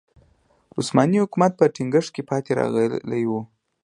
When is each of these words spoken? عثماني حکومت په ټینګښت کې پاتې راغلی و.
عثماني 0.77 1.17
حکومت 1.23 1.51
په 1.59 1.65
ټینګښت 1.75 2.09
کې 2.15 2.27
پاتې 2.29 2.51
راغلی 2.59 3.23
و. 3.29 3.31